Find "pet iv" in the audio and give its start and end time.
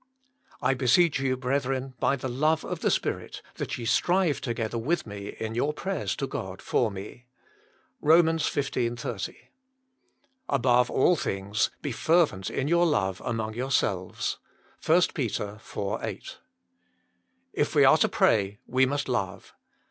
15.13-15.77